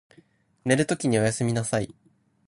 [0.65, 1.93] 寝るときにおやすみなさい。